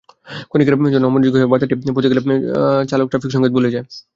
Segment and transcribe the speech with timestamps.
[0.49, 2.21] ক্ষণিকের জন্য অমনোযোগী হয়ে বার্তাটি পড়তে গেলে
[2.89, 3.85] চালক ট্রাফিক সংকেত ভুলে যায়।